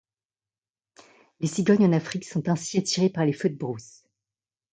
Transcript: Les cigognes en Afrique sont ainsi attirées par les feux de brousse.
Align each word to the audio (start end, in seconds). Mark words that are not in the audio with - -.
Les 1.41 1.47
cigognes 1.47 1.83
en 1.85 1.93
Afrique 1.93 2.25
sont 2.25 2.49
ainsi 2.49 2.79
attirées 2.79 3.11
par 3.11 3.23
les 3.23 3.33
feux 3.33 3.49
de 3.51 3.55
brousse. 3.55 4.01